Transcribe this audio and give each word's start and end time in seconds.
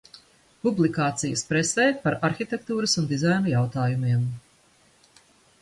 Publikācijas 0.67 1.43
presē 1.51 1.85
par 2.05 2.17
arhitektūras 2.29 2.97
un 3.03 3.07
dizaina 3.15 3.55
jautājumiem. 3.55 4.29